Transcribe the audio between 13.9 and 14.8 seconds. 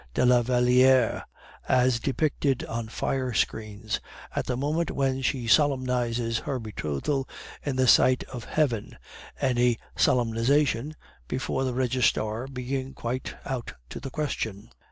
the question.